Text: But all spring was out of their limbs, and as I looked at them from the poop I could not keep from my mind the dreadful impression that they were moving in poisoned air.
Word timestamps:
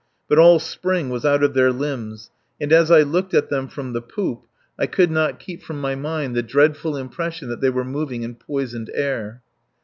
But 0.27 0.39
all 0.39 0.57
spring 0.57 1.09
was 1.11 1.25
out 1.25 1.43
of 1.43 1.53
their 1.53 1.71
limbs, 1.71 2.31
and 2.59 2.73
as 2.73 2.89
I 2.89 3.03
looked 3.03 3.35
at 3.35 3.51
them 3.51 3.67
from 3.67 3.93
the 3.93 4.01
poop 4.01 4.41
I 4.79 4.87
could 4.87 5.11
not 5.11 5.37
keep 5.37 5.61
from 5.61 5.79
my 5.79 5.93
mind 5.93 6.35
the 6.35 6.41
dreadful 6.41 6.97
impression 6.97 7.49
that 7.49 7.61
they 7.61 7.69
were 7.69 7.85
moving 7.85 8.23
in 8.23 8.33
poisoned 8.33 8.89
air. 8.95 9.43